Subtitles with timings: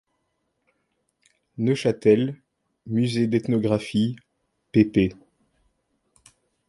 [1.59, 2.35] Neuchâtel,
[2.87, 4.15] Musée d'ethnographie,
[4.71, 5.13] pp.